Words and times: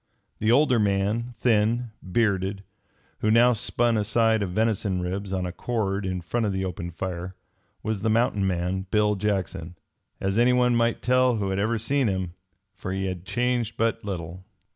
The 0.39 0.51
older 0.51 0.79
man, 0.79 1.35
thin, 1.37 1.91
bearded, 2.01 2.63
who 3.19 3.29
now 3.29 3.53
spun 3.53 3.97
a 3.97 4.03
side 4.03 4.41
of 4.41 4.49
venison 4.49 4.99
ribs 4.99 5.31
on 5.31 5.45
a 5.45 5.51
cord 5.51 6.07
in 6.07 6.21
front 6.21 6.47
of 6.47 6.51
the 6.51 6.65
open 6.65 6.89
fire, 6.89 7.35
was 7.83 8.01
the 8.01 8.09
mountain 8.09 8.47
man, 8.47 8.87
Bill 8.89 9.13
Jackson, 9.13 9.75
as 10.19 10.39
anyone 10.39 10.75
might 10.75 11.03
tell 11.03 11.35
who 11.35 11.51
ever 11.53 11.73
had 11.73 11.81
seen 11.81 12.07
him, 12.07 12.33
for 12.73 12.91
he 12.91 13.05
had 13.05 13.25
changed 13.25 13.77
but 13.77 14.03
little. 14.03 14.43